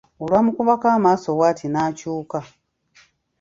Olwamukubako 0.21 0.85
amaaso 0.97 1.29
bw'ati 1.37 1.65
n'akyuka. 1.69 2.39